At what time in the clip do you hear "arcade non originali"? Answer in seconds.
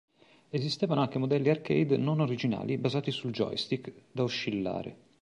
1.51-2.79